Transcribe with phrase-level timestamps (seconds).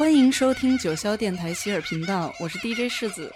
[0.00, 3.30] 欢迎收听九霄电台希尔频道，我是 DJ 世子。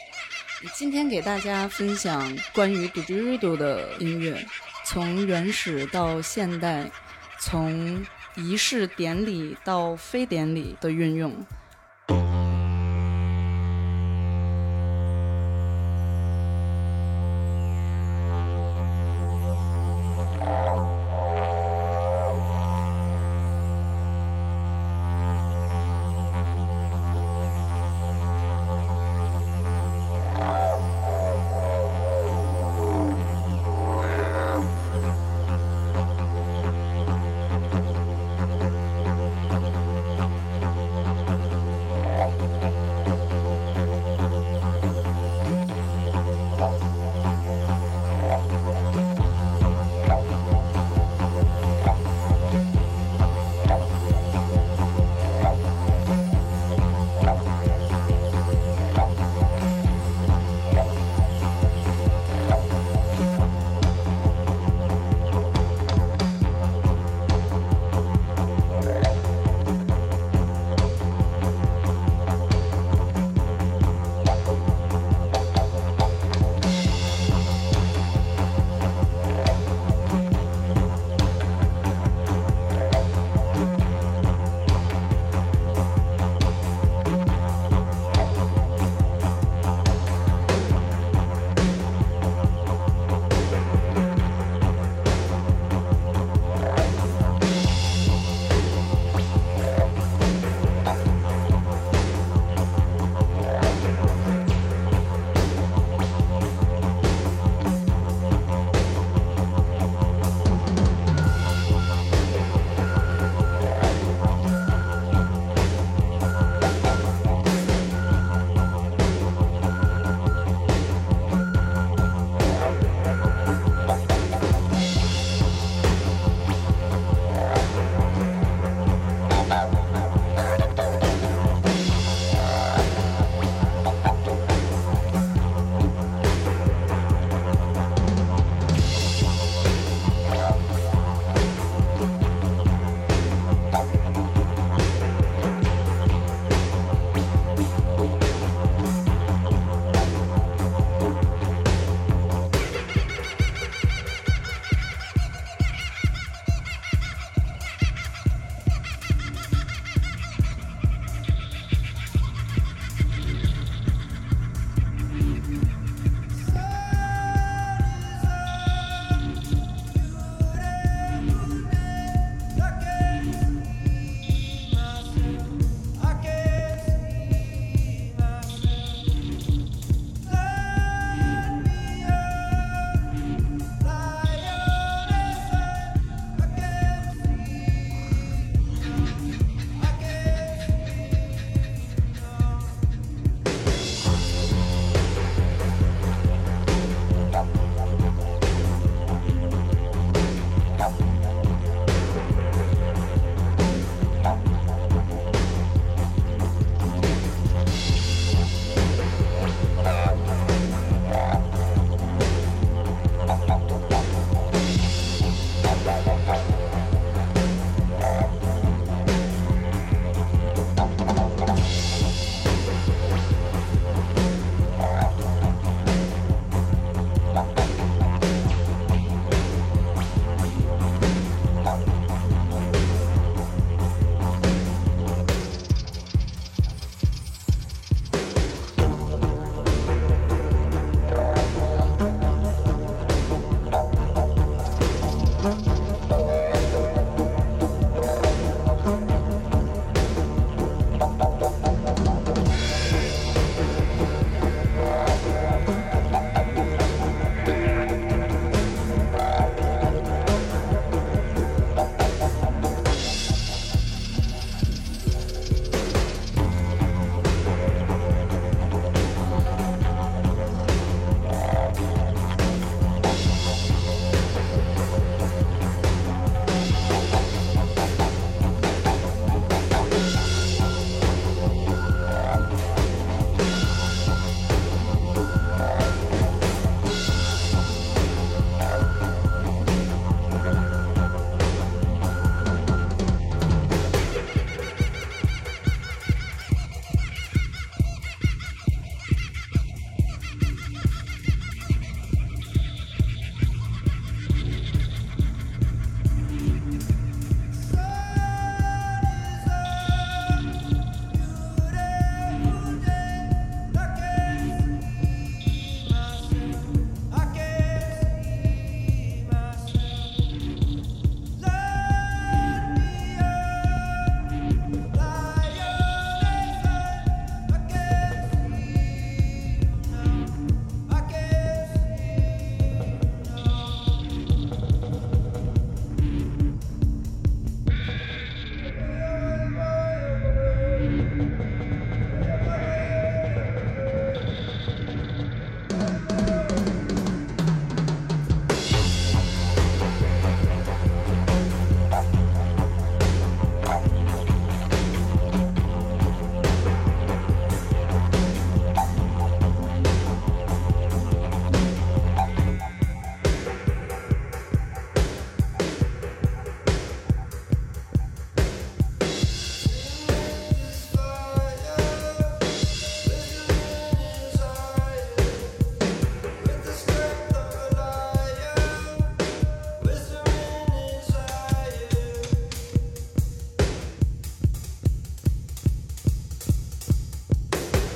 [0.73, 4.43] 今天给大家分享关于 d i d g e r i d o 的音乐，
[4.87, 6.91] 从原始到现代，
[7.39, 8.03] 从
[8.35, 11.37] 仪式典礼到非典礼的运用。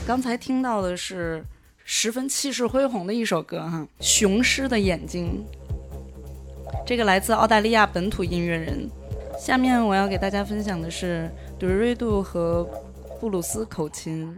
[0.09, 1.45] 刚才听到的是
[1.85, 5.45] 十分气势恢宏的一首歌哈，《雄狮的眼睛》。
[6.87, 8.89] 这个来自澳大利亚本土音乐人。
[9.39, 12.67] 下面我要给大家分享的是杜瑞杜和
[13.21, 14.35] 布鲁斯口琴。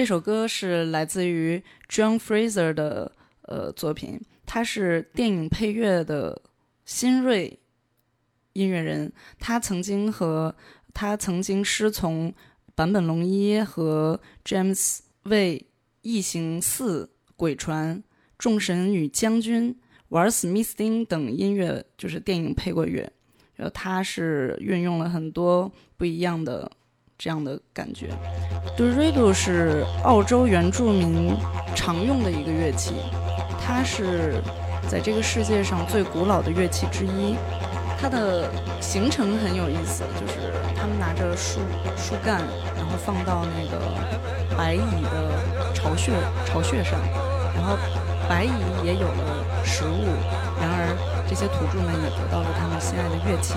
[0.00, 3.12] 这首歌是来自于 John Fraser 的
[3.42, 6.40] 呃作品，他是电影配乐的
[6.86, 7.58] 新锐
[8.54, 9.12] 音乐人。
[9.38, 10.56] 他曾经和
[10.94, 12.32] 他曾经师从
[12.74, 15.58] 坂本龙一和 James 为
[16.00, 17.04] 《异形四》
[17.36, 17.96] 《鬼船》
[18.38, 19.74] 《众神与将军》
[20.08, 23.12] 玩史密斯丁等音乐，就是电影配过乐。
[23.54, 26.72] 然后他是运用了很多不一样的。
[27.20, 28.08] 这样的感觉
[28.78, 31.36] d u r i d o 是澳洲原住民
[31.74, 32.94] 常用的一个乐器，
[33.60, 34.42] 它是
[34.88, 37.36] 在这个世界上最古老的乐器之一。
[38.00, 38.48] 它的
[38.80, 41.60] 形成很有意思，就是他们拿着树
[41.94, 42.40] 树干，
[42.74, 46.12] 然后放到那个白蚁的巢穴
[46.46, 46.98] 巢穴上，
[47.54, 47.76] 然后
[48.26, 48.50] 白蚁
[48.82, 50.06] 也有了食物，
[50.58, 50.96] 然而
[51.28, 53.52] 这些土著们也得到了他们心爱的乐器。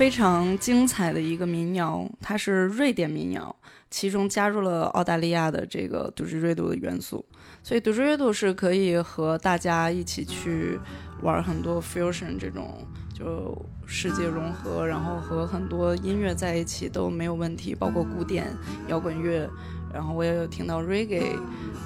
[0.00, 3.54] 非常精彩的一个民谣，它是瑞典民谣，
[3.90, 7.22] 其中加入了澳大利亚的这个杜之瑞度的元素，
[7.62, 10.80] 所以杜之瑞度是可以和大家一起去
[11.20, 12.78] 玩很多 fusion 这种
[13.12, 13.54] 就
[13.84, 18.46] 世界融合，然后和很多音乐在一起都没有问题，包括古典
[18.88, 19.46] 摇滚乐，
[19.92, 21.36] 然后我也有听到 reggae，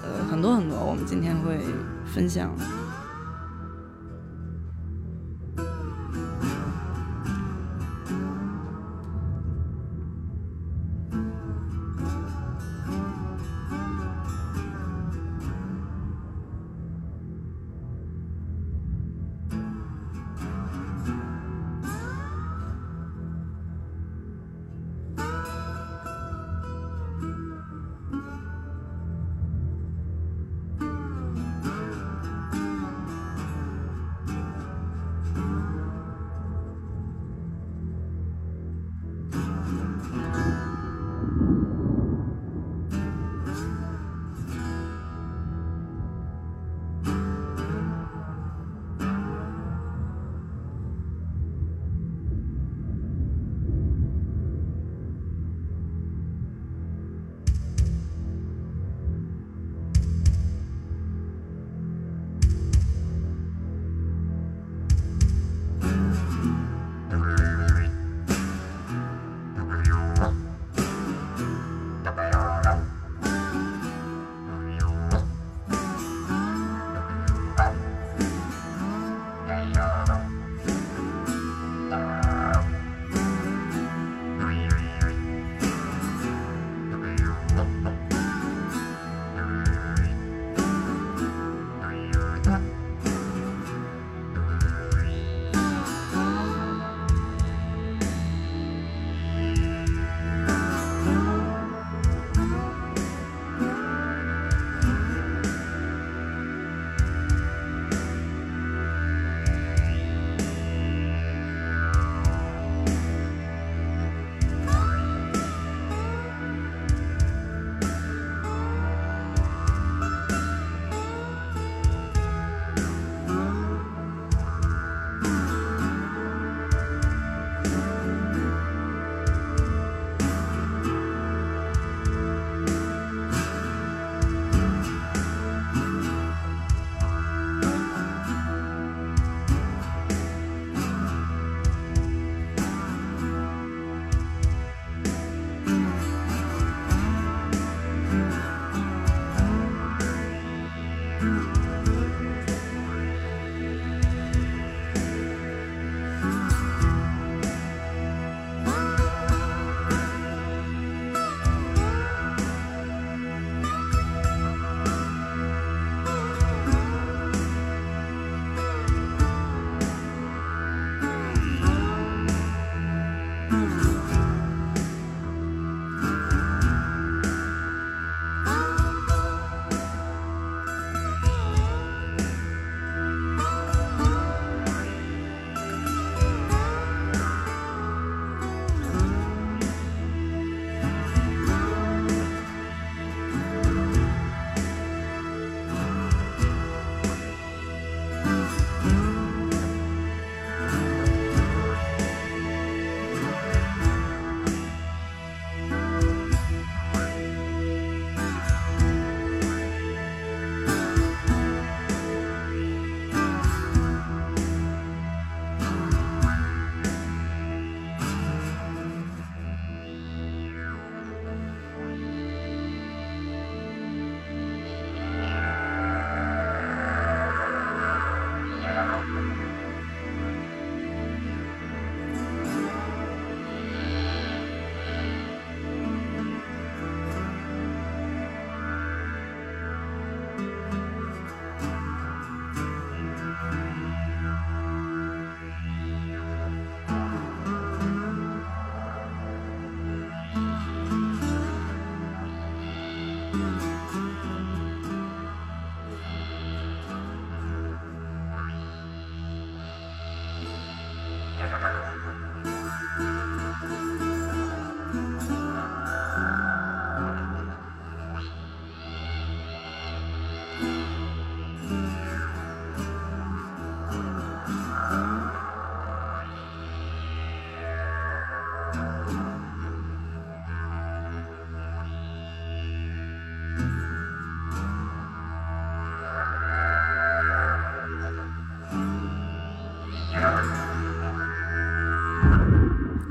[0.04, 1.58] 呃，很多很多，我们今天会
[2.06, 2.54] 分享。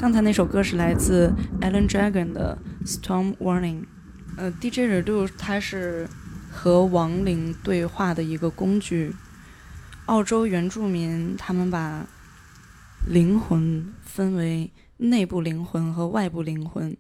[0.04, 3.80] 刚才那首歌是来自 Alan Dragon 的《Storm Warning》。
[4.36, 6.06] 呃，DJ Redo 它是
[6.52, 9.14] 和亡灵对话的一个工具。
[10.08, 12.06] 澳洲原住民他们把
[13.08, 16.98] 灵魂分为内部灵魂和外部灵魂。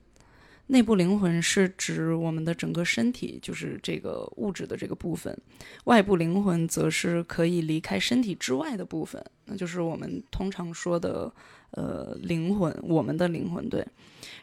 [0.67, 5.35] 内部灵魂是指我们的整个身体，就是这个物质的这个部分；
[5.83, 11.29] 外部灵魂则是可以离开身体之外的部分，那就是我们通常说的
[11.73, 13.85] 呃灵魂，我们的灵魂对。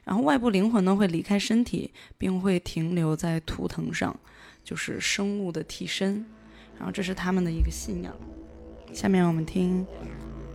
[0.05, 4.19] 然后外部灵魂呢会离开身体，并会停留在图腾上，
[4.63, 6.25] 就是生物的替身。
[6.77, 8.15] 然后这是他们的一个信仰。
[8.93, 9.87] 下面我们听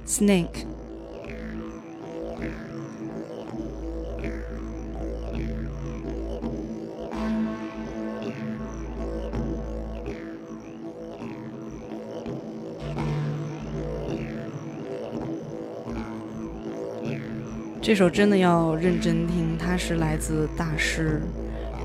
[0.05, 0.65] Snake。
[17.86, 21.21] 这首真的要认真听，它是来自大师，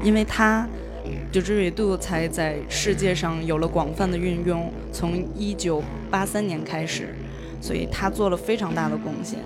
[0.02, 0.66] 因为他
[1.30, 7.14] 就这维度才在世界上有了广泛的运用，从一九八三年开始，
[7.60, 9.40] 所以他做了非常大的贡献。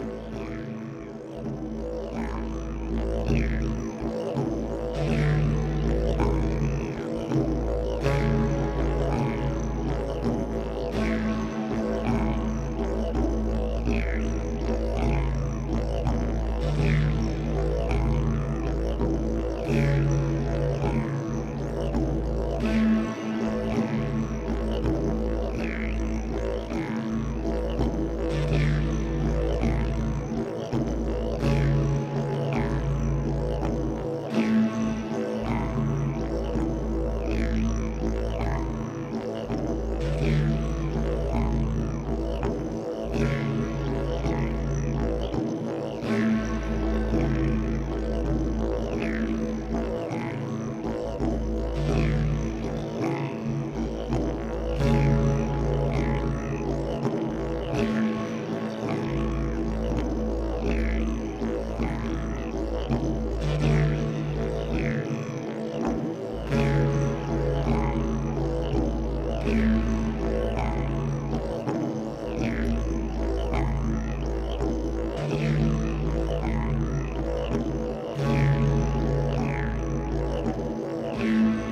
[81.19, 81.64] there.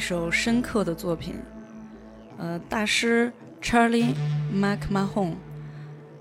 [0.00, 1.34] 一首深刻的作品。
[2.38, 4.14] 呃，大师 Charlie
[4.50, 5.34] McMahon，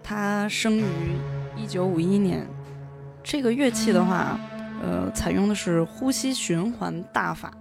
[0.04, 0.84] 他生于
[1.56, 2.46] 一九五一年。
[3.24, 4.38] 这个乐器的话，
[4.84, 7.54] 呃，采用的是呼吸循环大法。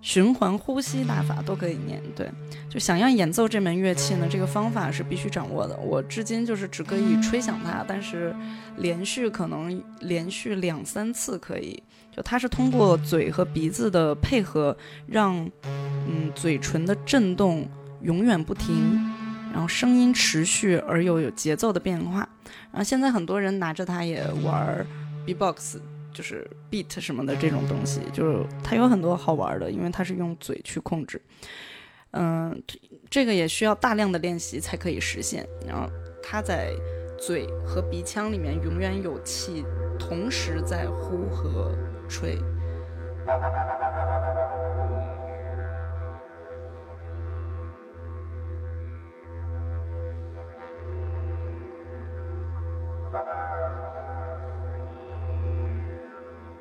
[0.00, 2.30] 循环呼吸大法都可以念，对，
[2.68, 5.76] 就想要演奏这门乐器呢，这个方法是必须掌握的。
[5.76, 8.34] 我至今就是只可以吹响它，但是
[8.76, 11.82] 连续可能连续两三次可以。
[12.10, 15.36] 就它是通过嘴和鼻子的配合，让
[16.08, 17.68] 嗯嘴唇的震动
[18.02, 18.76] 永远不停，
[19.52, 22.28] 然后声音持续而又有节奏的变化。
[22.70, 24.86] 然后现在很多人拿着它也玩
[25.26, 25.78] B-box。
[26.18, 31.22] 就是 beat 什么的这种东西，就是它有很多好玩的，因为它是用嘴去控制。
[32.10, 32.60] 嗯，
[33.08, 35.46] 这个也需要大量的练习才可以实现。
[35.64, 35.88] 然后
[36.20, 36.72] 它在
[37.16, 39.64] 嘴和鼻腔里面永远有气，
[39.96, 41.72] 同时在呼和
[42.08, 42.36] 吹。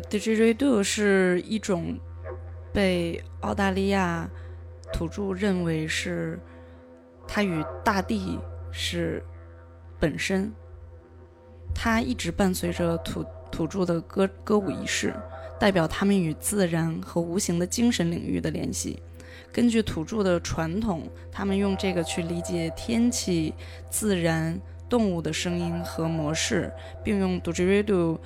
[0.00, 1.98] Didgeridoo 是一种
[2.72, 4.28] 被澳大利亚
[4.92, 6.38] 土著认为是
[7.26, 8.38] 它与大地
[8.70, 9.22] 是
[9.98, 10.52] 本身，
[11.74, 15.14] 它一直伴随着土土著的歌歌舞仪式，
[15.58, 19.02] 代表他们与自然和无形的精神领域的联系。
[19.52, 23.54] 根据土著的传统，他们用这个去理解天气、
[23.90, 28.18] 自然、动物的声音和模式，并用 didgeridoo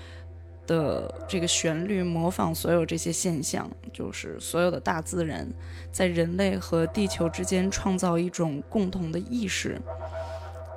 [0.68, 5.48] 的这个旋律模仿所有这些现象，就是所有的大自然
[5.90, 9.80] 在人类和地球之间创造一种共同的意识。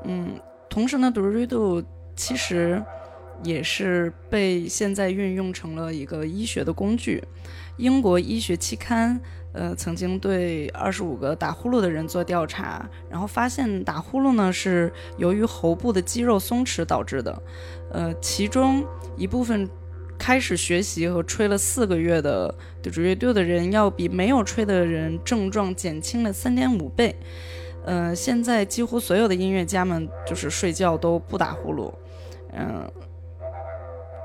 [0.05, 0.29] 嗯，
[0.67, 1.83] 同时呢，didgeridoo
[2.15, 2.81] 其实
[3.43, 7.23] 也是被现在运用成了一个医学的工具。
[7.77, 9.19] 英国医学期刊。
[9.53, 17.43] 呃，曾经对二十五个打呼噜的人做调查，然后发现打呼噜呢是由于喉部的肌肉松弛导致的。
[17.91, 18.81] 呃，其中
[19.17, 19.69] 一部分
[20.21, 27.15] 开始学习和吹了四个月的对主乐队的人，要比没有吹的人症状减轻了三点五倍。
[27.83, 31.91] 呃，现在几乎所有的音乐家们就是睡觉都不打呼噜。
[32.53, 32.87] 嗯，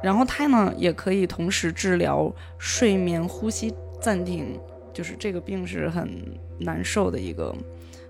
[0.03, 4.61] 然后它呢也可以同时治疗睡眠呼吸暂停。
[4.93, 7.55] 就是这个病是很难受的一个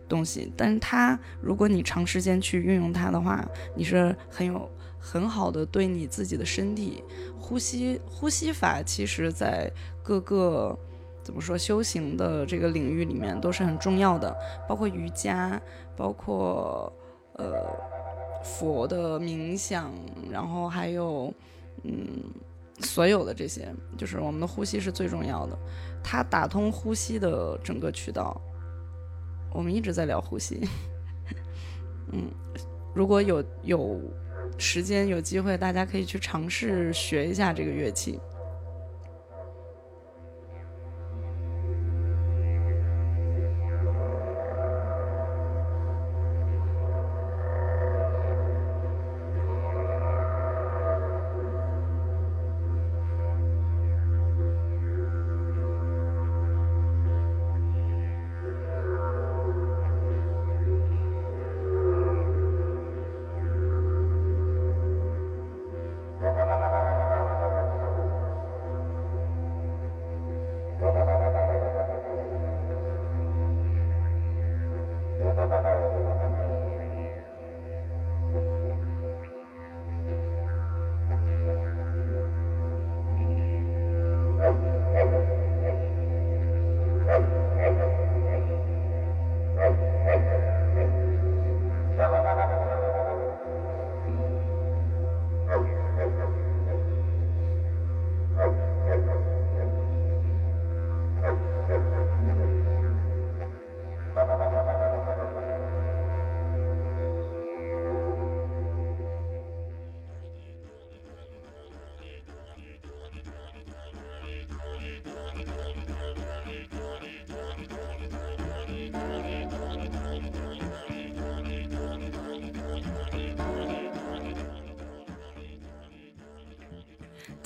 [0.09, 4.69] 东西，但是它如果你长时间去运用它的话，你是很有
[5.07, 7.05] 很好的对你自己的身体
[7.39, 9.71] 呼吸呼吸法，其实在
[10.03, 10.77] 各个
[11.23, 14.35] 怎么说修行的这个领域里面都是很重要的，
[14.69, 15.63] 包括瑜伽，
[15.97, 16.93] 包括
[17.35, 17.55] 呃
[18.43, 19.93] 佛的冥想，
[20.31, 21.33] 然后还有
[21.85, 22.25] 嗯。
[22.81, 25.59] 所有的这些，就是我们的呼吸是最重要的，
[26.05, 28.39] 它打通呼吸的整个渠道。
[29.51, 30.61] 我们一直在聊呼吸，
[32.13, 32.31] 嗯，
[32.95, 33.99] 如果有有
[34.59, 38.19] 时间有机会，大家可以去尝试学一下这个乐器。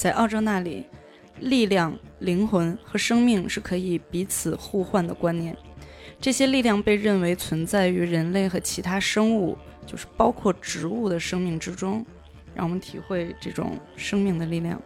[0.01, 0.87] 在澳洲那里，
[1.41, 5.55] 力量、灵魂和生命是可以彼此互换的观念。
[6.19, 12.03] 这些力量被认为存在于人类和其他生物，就是包括植物的生命之中，
[12.55, 14.81] 让我们体会这种生命的力量。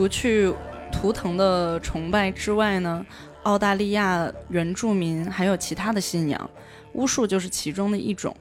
[0.00, 0.50] 除去
[0.90, 3.04] 图腾的崇拜之外呢，
[3.42, 6.50] 澳大利亚原住民还有其他的信仰，
[6.94, 8.34] 巫术就是其中的一种。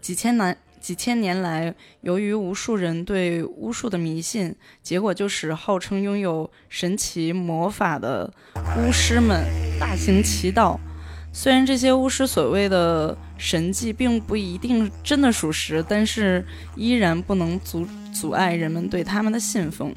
[0.00, 8.32] 几千年几千年来，由于无数人对巫术的迷信，结果就使号称拥有神奇魔法的
[8.78, 9.44] 巫师们
[9.78, 10.80] 大行其道。
[11.34, 16.42] 虽然这些巫师所谓的神迹并不一定真的属实，但是
[16.76, 19.94] 依然不能阻阻碍人们对他们的信奉。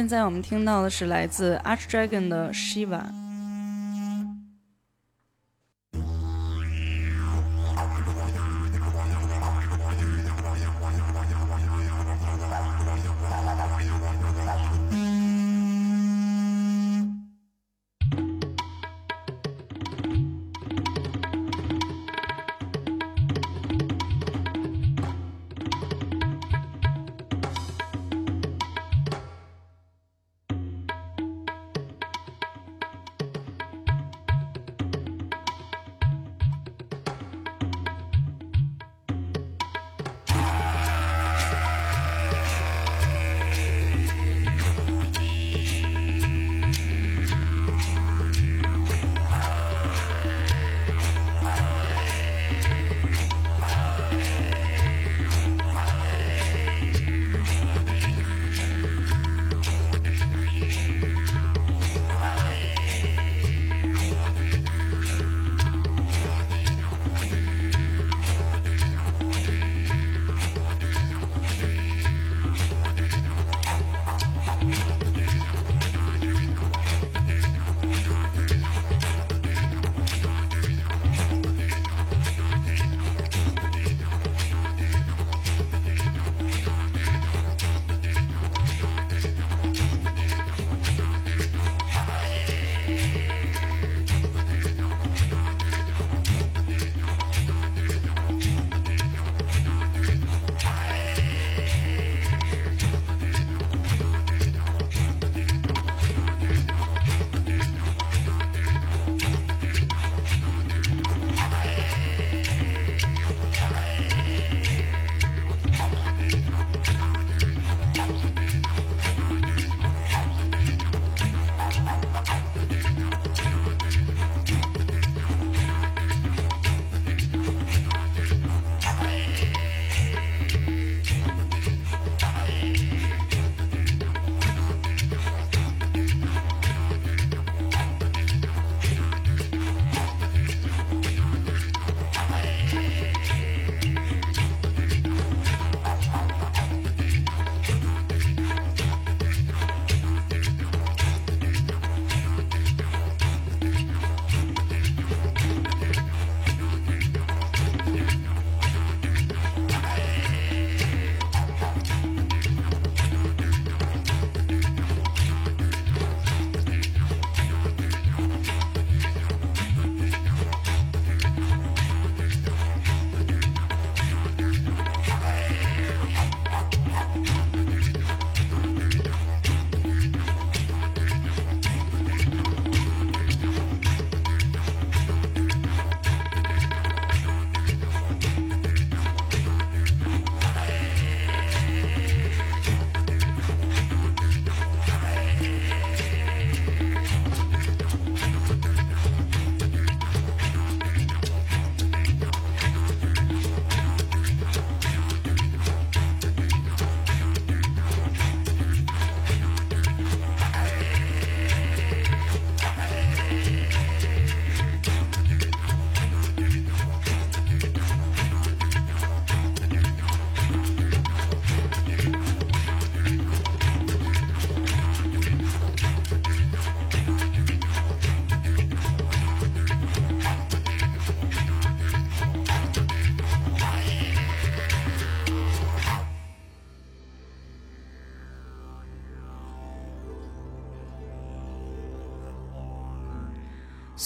[0.00, 3.29] 现在我们听到的是来自 Arch Dragon 的 Shiva。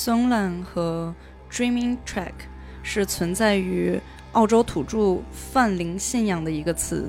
[0.05, 1.15] Songland 和
[1.51, 2.35] Dreaming Track
[2.83, 3.99] 是存在于
[4.33, 7.09] 澳洲土著泛灵信仰的一个词，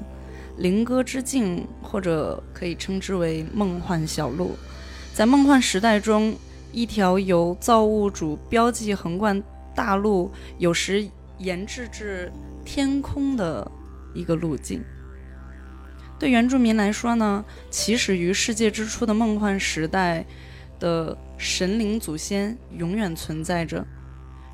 [0.55, 4.55] 灵歌之境，或者可以称之为梦幻小路。
[5.13, 6.33] 在梦幻时代中，
[6.71, 9.43] 一条由造物主标记横贯
[9.75, 11.05] 大陆，有时
[11.37, 12.31] 延至至
[12.63, 13.69] 天空的
[14.13, 14.81] 一个路径。
[16.17, 20.25] 对原住民来说呢，起始于世界之初的梦幻时代
[20.79, 23.85] 的神灵祖先永远存在着。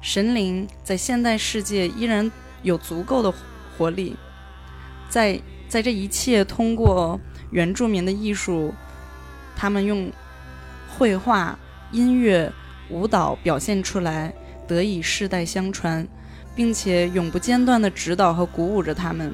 [0.02, 2.32] 神灵在现代世界依然
[2.64, 3.34] 有足够的
[3.78, 4.16] 活力，
[5.10, 7.20] 在在这一切通过
[7.52, 8.74] 原住民的艺术，
[9.56, 10.12] 他们用。
[10.98, 11.58] 绘画、
[11.92, 12.52] 音乐、
[12.90, 14.32] 舞蹈表现出来，
[14.68, 16.06] 得以世代相传，
[16.54, 19.34] 并且永不间断地指导和鼓舞着他们。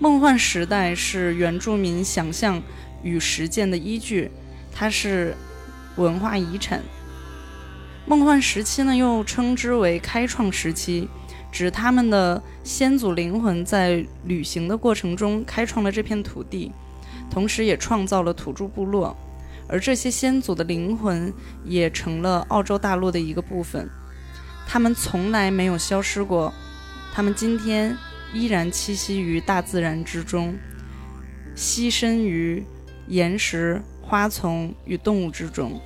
[0.00, 2.60] 梦幻时代是原住民想象
[3.02, 4.30] 与实践的依据，
[4.72, 5.36] 它是
[5.96, 6.82] 文化遗产。
[8.06, 11.08] 梦幻时期呢，又称之为开创时期，
[11.50, 16.70] 指他们的先祖灵魂在旅行的过程中开创了这片土地，
[17.28, 19.16] 同时也创造了土著部落。
[19.68, 21.32] 而这些先祖的灵魂
[21.64, 23.90] 也成了澳洲大陆的一个部分，
[24.68, 26.54] 他们从来没有消失过，
[27.12, 27.96] 他们今天
[28.32, 30.56] 依然栖息于大自然之中，
[31.56, 32.64] 栖身于
[33.08, 35.80] 岩石、花丛与动物之中。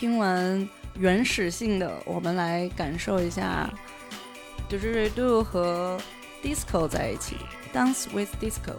[0.00, 3.70] 听完原始性的，我们来感受一下
[4.66, 6.00] d i r i d o 和
[6.42, 7.36] Disco 在一起
[7.74, 8.74] ，Dance with Disco。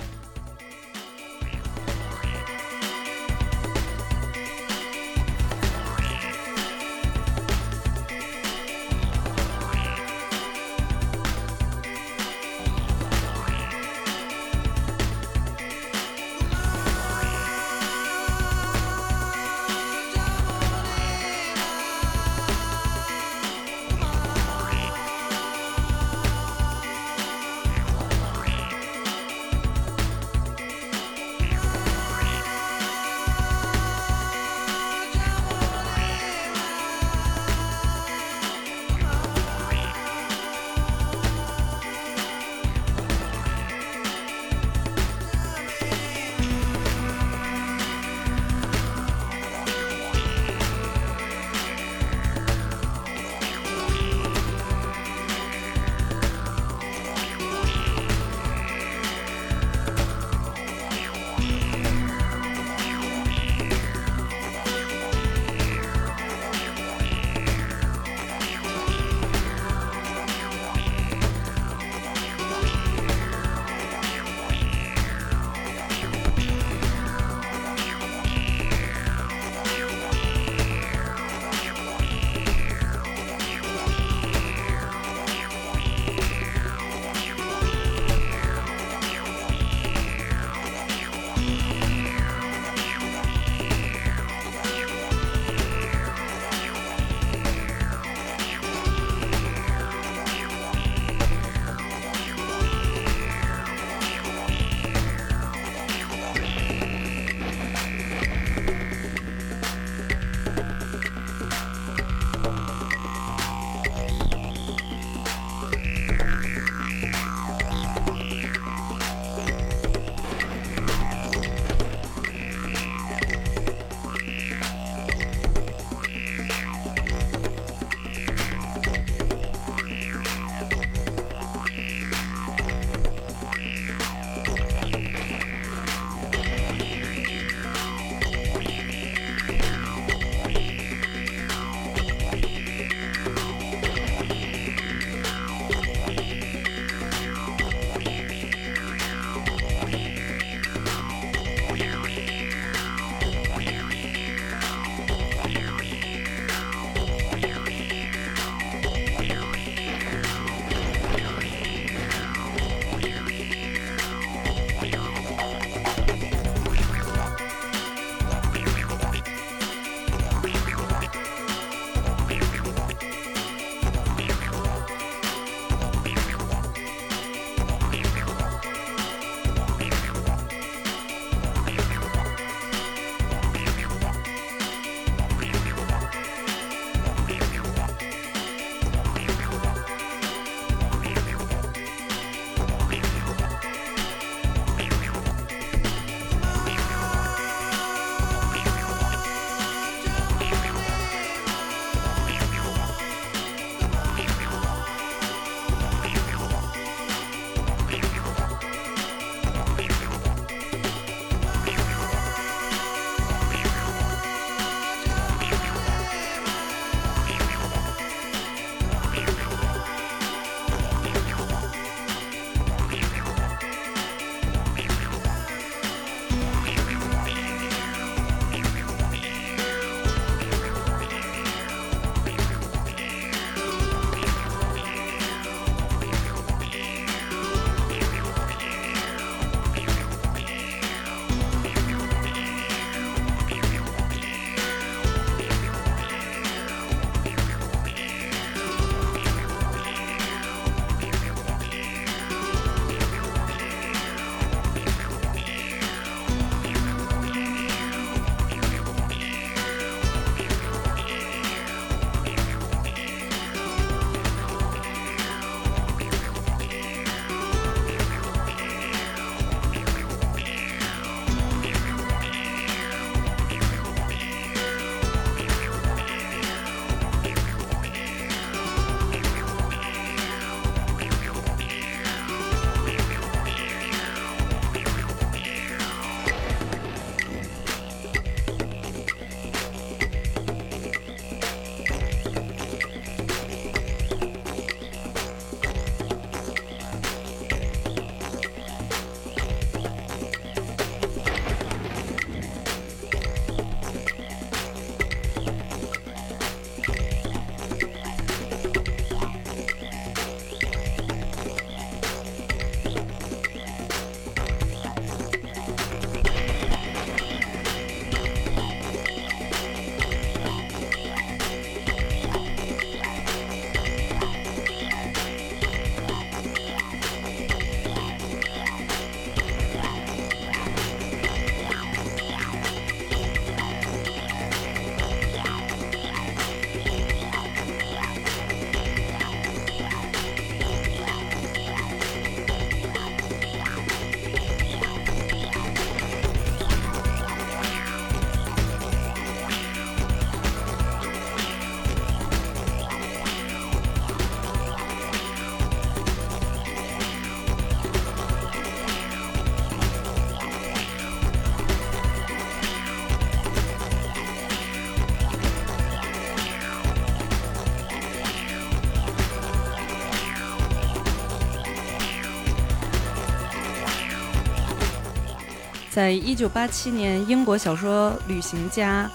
[375.91, 379.11] 在一九八七年，英国小说旅行家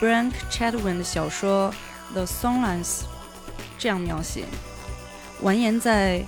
[0.00, 1.72] Brank Chatwin 的小说
[2.12, 2.84] 《The Songlines》
[3.78, 4.44] 这样描写：
[5.44, 6.26] 蜿蜒在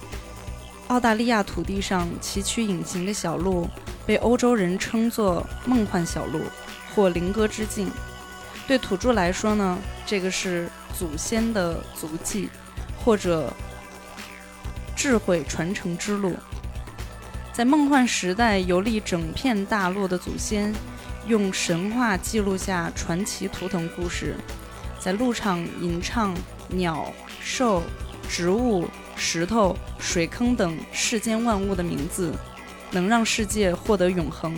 [0.87, 3.69] 澳大利亚土地上崎岖隐形的小路，
[4.07, 6.43] 被欧洲人称作“梦幻小路”
[6.95, 7.91] 或“灵歌之境”。
[8.69, 9.77] 对土著来说呢，
[10.07, 12.49] 这个是祖先的足迹，
[13.05, 13.53] 或者
[14.95, 16.37] 智慧传承之路。
[17.59, 20.73] 在梦幻时代游历整片大陆的祖先，
[21.27, 24.37] 用神话记录下传奇图腾故事，
[25.01, 26.33] 在路上吟唱
[26.69, 27.83] 鸟、兽、
[28.29, 28.87] 植物、
[29.17, 32.33] 石头、水坑等世间万物的名字，
[32.93, 34.55] 能让世界获得永恒。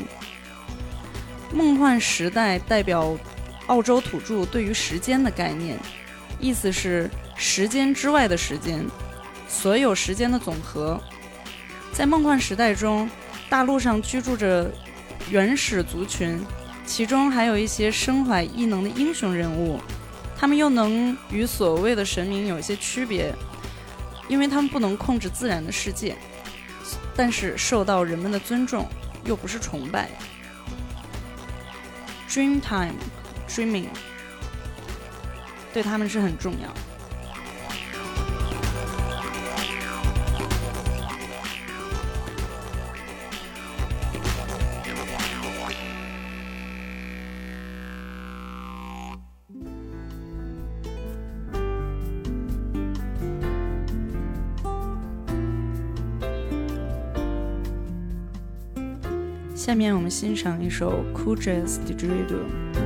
[1.55, 3.17] 梦幻时代代表
[3.69, 5.79] 澳洲土著对于时间的概念，
[6.39, 8.85] 意思是时间之外的时间，
[9.49, 11.01] 所有时间的总和。
[11.93, 13.09] 在梦幻时代中，
[13.49, 14.71] 大陆上居住着
[15.29, 16.41] 原始族群，
[16.87, 19.81] 其中还有一些身怀异能的英雄人物。
[20.37, 23.35] 他们又能与所谓的神明有一些区别，
[24.29, 26.17] 因为他们不能控制自然的世界，
[27.15, 28.89] 但是受到人们的尊重，
[29.25, 30.09] 又不是崇拜。
[32.31, 33.89] Dreamtime，dreaming，
[35.75, 36.73] 对他们是很重要。
[59.71, 62.80] 下面我们欣赏一首 Cool Jazz Didgeridoo。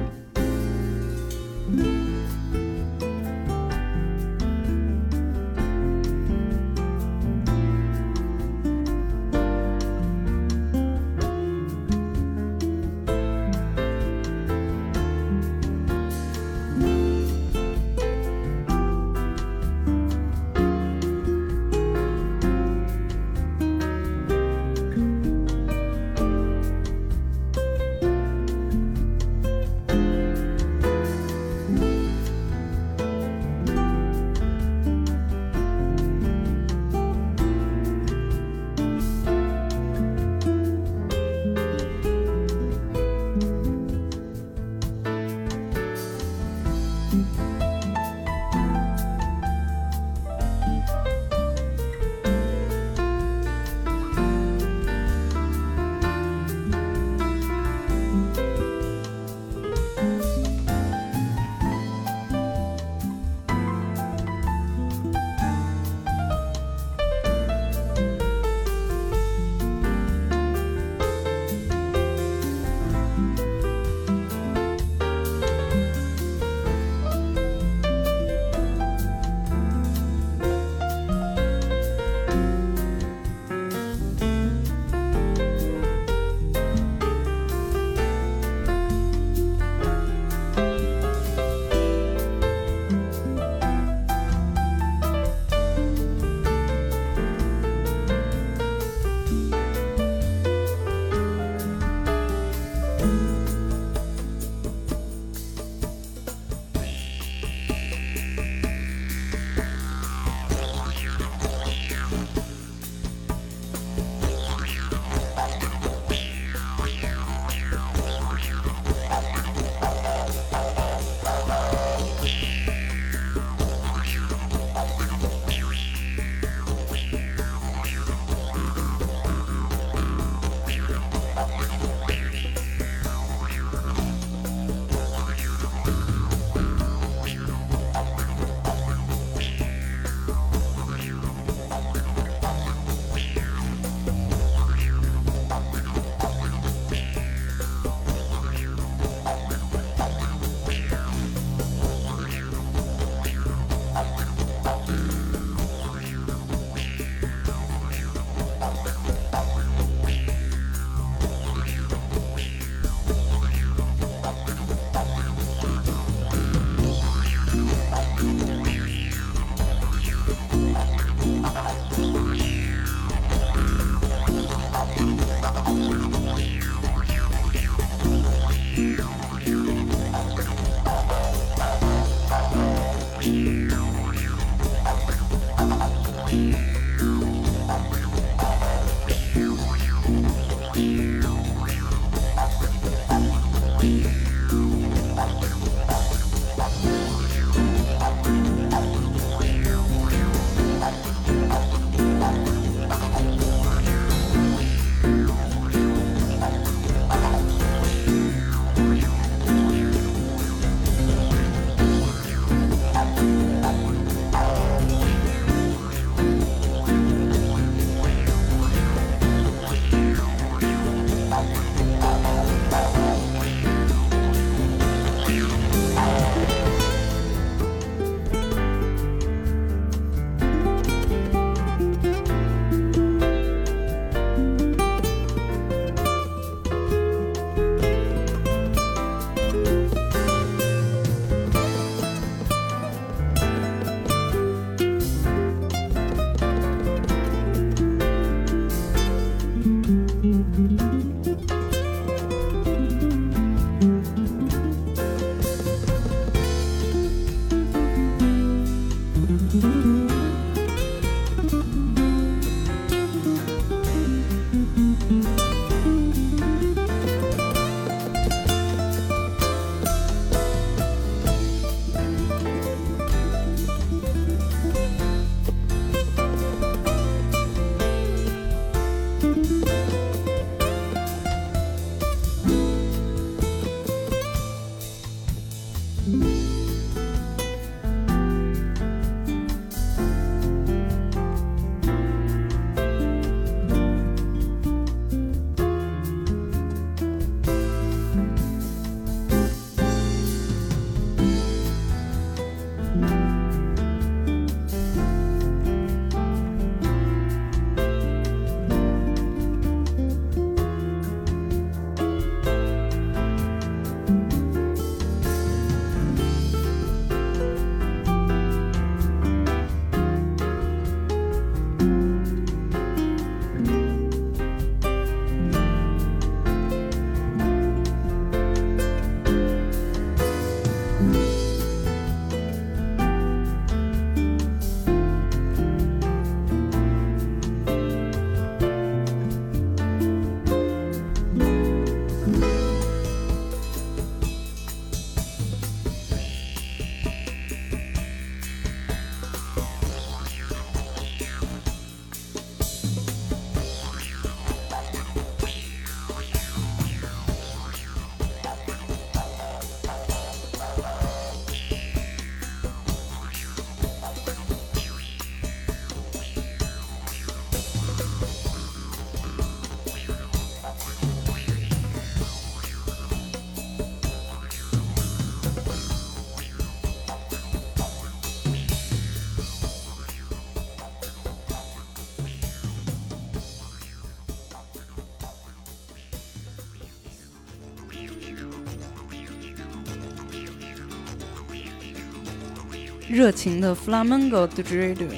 [393.15, 395.09] 热情的 Flamengo d j r d o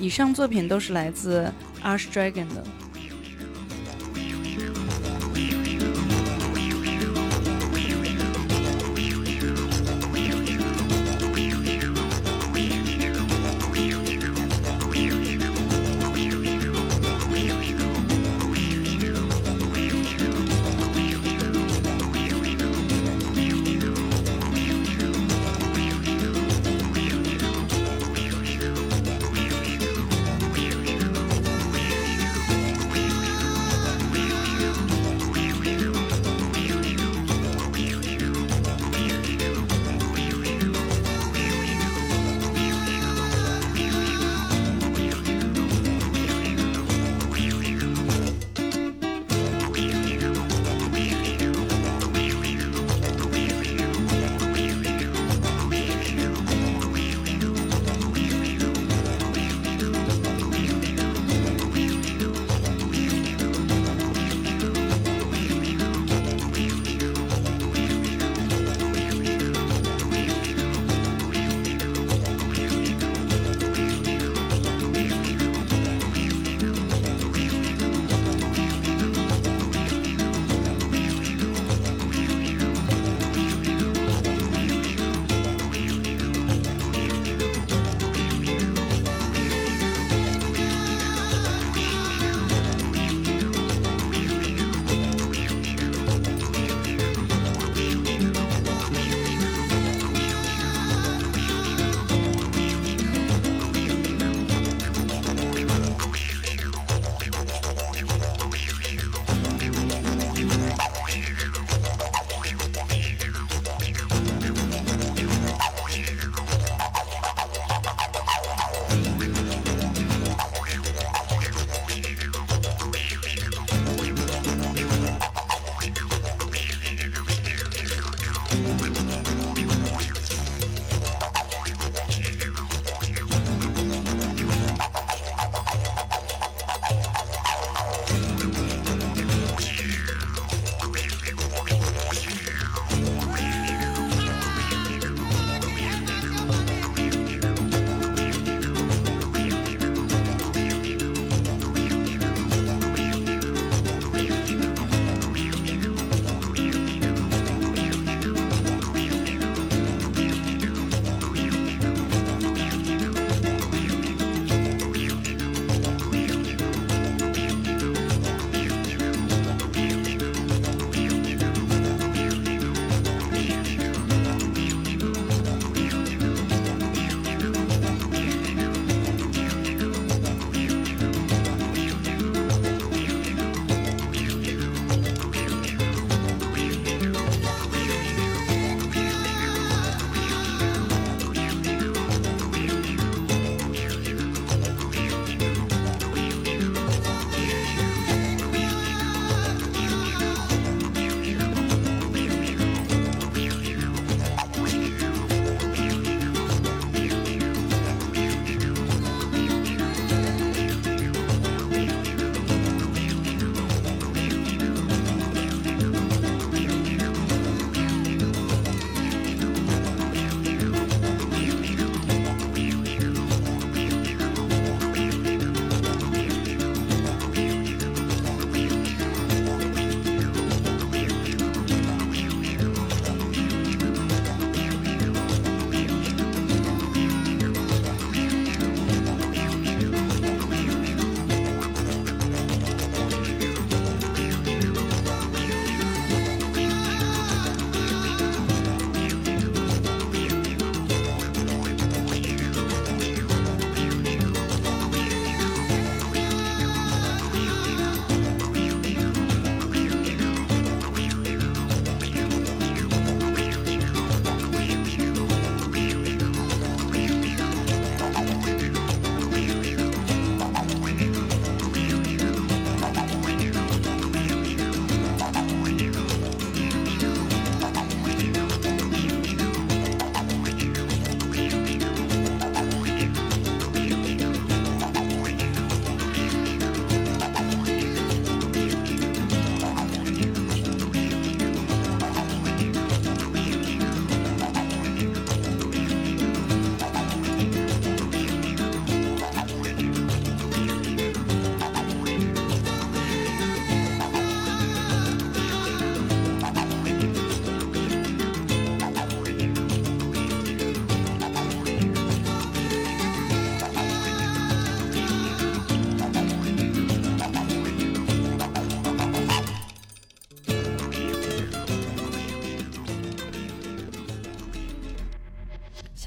[0.00, 1.52] 以上作品都是来自
[1.84, 2.64] Ash Dragon 的。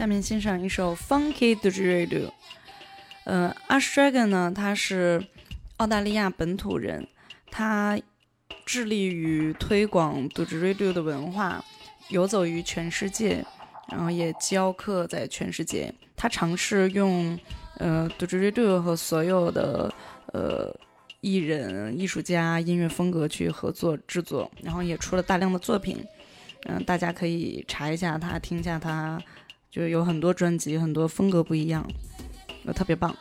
[0.02, 2.32] 下面欣赏一首 Funky Didgeridoo。
[3.26, 5.24] 呃，Ash Dragon 呢，他是
[5.78, 7.08] 澳大利亚本土人，
[7.52, 7.99] 他
[8.66, 11.64] 致力于推广 Didgeridoo 的文化，
[12.10, 13.45] 游走于全世界，
[13.91, 15.93] 然后也教课在全世界。
[16.16, 17.38] 他尝试用
[17.78, 19.93] 呃 Didgeridoo 和所有的
[20.34, 20.76] 呃
[21.20, 26.04] 艺人、艺术家、音乐风格去合作制作，然后也出了大量的作品。
[26.66, 29.22] 嗯，大家可以查一下他，听一下他。
[29.72, 31.88] 就有很多专辑，很多风格不一样，
[32.76, 33.15] 特别棒。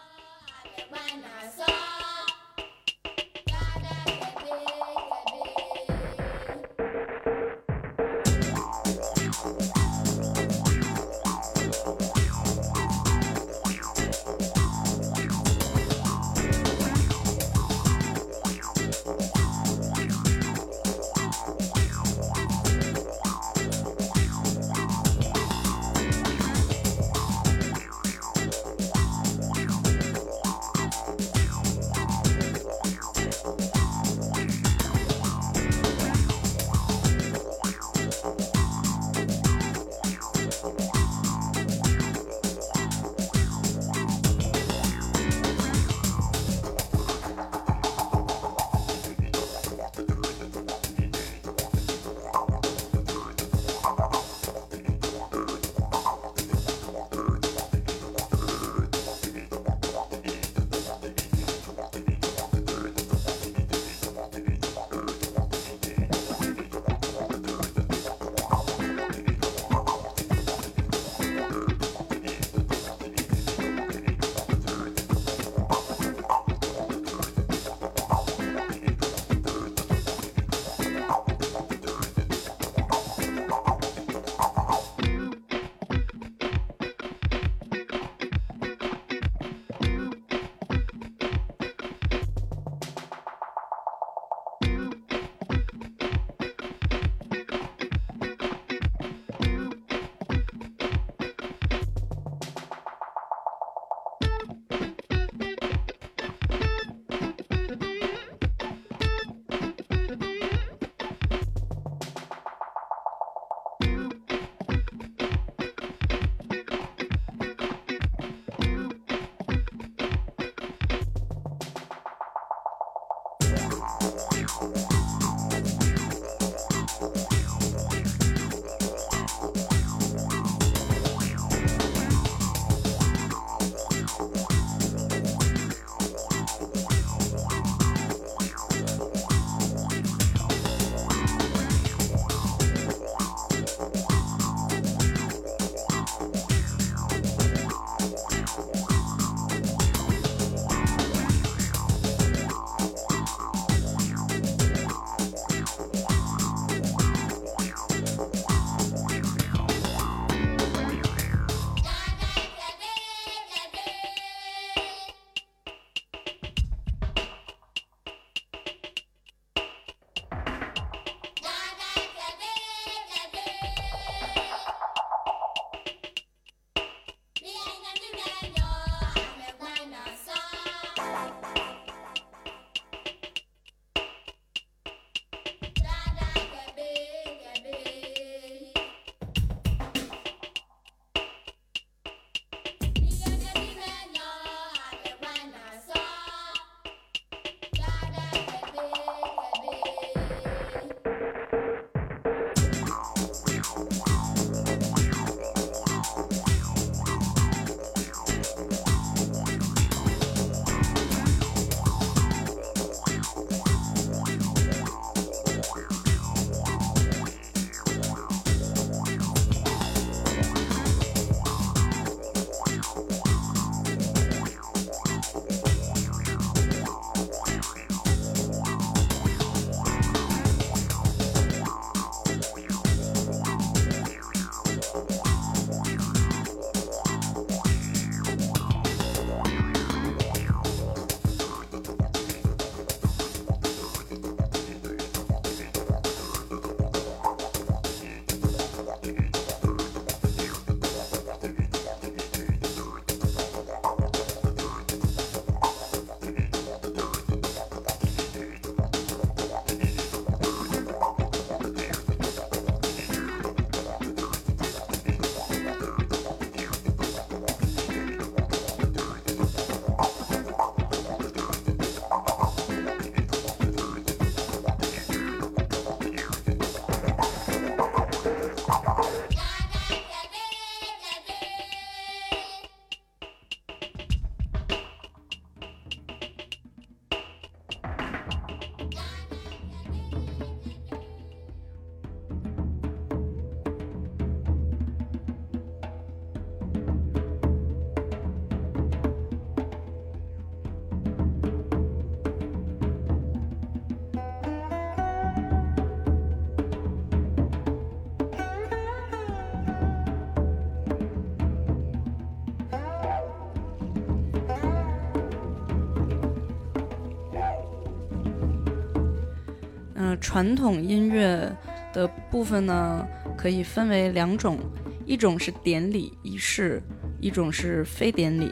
[320.19, 321.51] 传统音乐
[321.93, 323.07] 的部分呢，
[323.37, 324.59] 可以分为两种，
[325.07, 326.83] 一种是典礼仪式，
[327.21, 328.51] 一种是非典礼。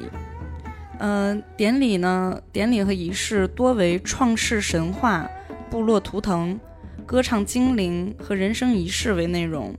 [1.01, 5.29] 嗯，典礼呢，典礼和仪式多为创世神话、
[5.71, 6.59] 部落图腾、
[7.07, 9.75] 歌唱精灵和人生仪式为内容，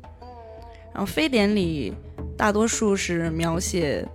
[0.93, 1.93] 然后非典礼
[2.37, 4.07] 大多数是描写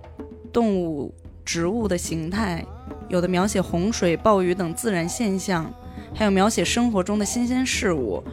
[0.51, 1.13] 动物、
[1.43, 2.65] 植物的形态，
[3.07, 5.71] 有的描写洪水、暴雨等自然现象，
[6.13, 8.23] 还有描写生活中的新鲜事物，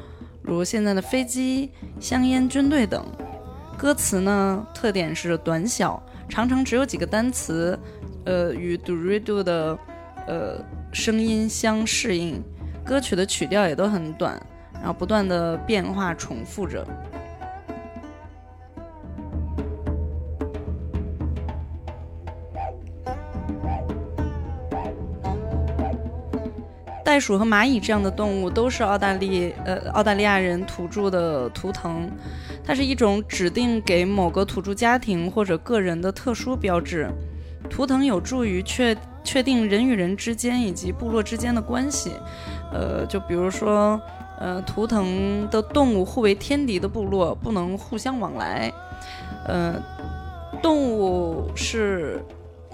[0.43, 1.71] 如现在的飞机、
[2.01, 3.05] 香烟、军队等。
[3.77, 7.79] 歌词呢，特点是短小，常常只有几个单词。
[8.25, 9.77] 呃，与 do re do 的
[10.29, 12.41] 呃声音相适应，
[12.85, 14.41] 歌曲的曲调也都很短，
[14.75, 16.87] 然后不断的变化重复着。
[27.13, 32.11] 袋鼠和蚂蚁这样的动物都是澳大利呃澳大利亚人土著的图腾，
[32.65, 37.11] 它是一种指定给某个土著家庭或者个人的特殊标志。
[37.69, 42.13] 图腾有助于确确定人与人之间以及部落之间的关系，
[42.73, 44.01] 呃，就比如说，
[44.41, 48.73] 呃，图腾的动物互为天敌的部落不能互相往来，
[49.47, 49.75] 呃，
[50.63, 52.25] 动物是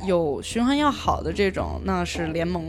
[0.06, 2.66] 有循环要好的这种，那是联盟，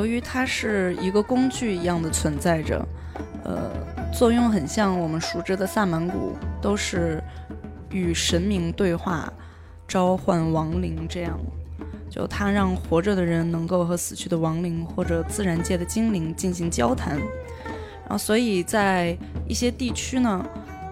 [0.00, 2.82] 由于它是一个工具一样的存在着，
[3.44, 3.70] 呃，
[4.10, 7.22] 作用很像我们熟知的萨满鼓，都是
[7.90, 9.30] 与神明对话、
[9.86, 11.38] 召唤亡灵这样。
[12.08, 17.18] 就它让活着的人能够和死去的亡灵或者自然界的精灵进行交谈。
[17.18, 19.14] 然后，所以在
[19.46, 20.42] 一些地区呢，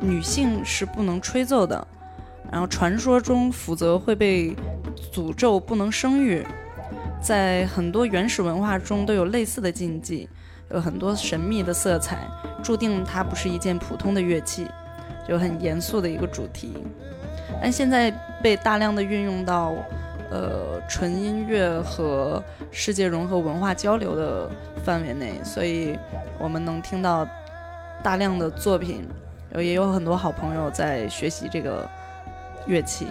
[0.03, 1.89] 女性是不能吹奏的。
[2.53, 4.55] 然后传说中，否则会被
[5.11, 6.47] 诅咒不能生育。
[7.21, 10.29] 在很多原始文化中都有类似的禁忌，
[10.71, 12.19] 有很多神秘的色彩，
[12.63, 14.67] 注定它不是一件普通的乐器，
[15.27, 16.73] 就很严肃的一个主题。
[17.61, 18.11] 但现在
[18.43, 19.75] 被大量的运用到，
[20.31, 24.51] 呃，纯音乐和世界融合文化交流的
[24.85, 25.99] 范围内，所以
[26.39, 27.27] 我们能听到
[28.03, 29.07] 大量的作品，
[29.55, 31.89] 也有很多好朋友在学习这个。
[32.67, 33.07] 乐器。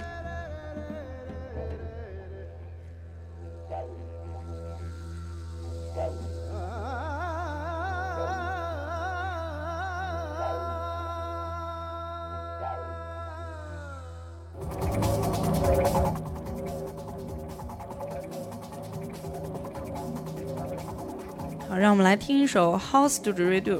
[21.88, 23.78] 让我们来听一首《How's to Redo》，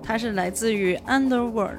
[0.00, 1.78] 它是来自于 Underworld。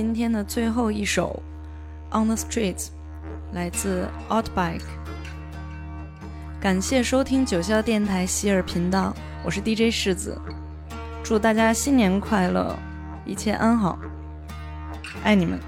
[0.00, 1.42] 今天的最后一首
[2.18, 2.86] 《On the Streets》，
[3.52, 4.80] 来自 Outbike。
[6.58, 9.14] 感谢收听九霄电台希尔频道，
[9.44, 10.40] 我是 DJ 世子，
[11.22, 12.74] 祝大家新年快乐，
[13.26, 13.98] 一切安好，
[15.22, 15.60] 爱你们。